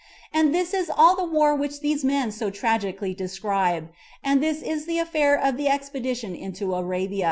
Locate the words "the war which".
1.15-1.79